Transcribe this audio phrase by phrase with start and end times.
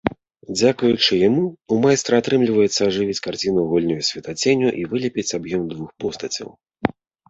[0.59, 1.43] Дзякуючы яму
[1.73, 6.47] ў майстра атрымліваецца ажывіць карціну гульнёй святлаценю і вылепіць аб'ём двух постацяў.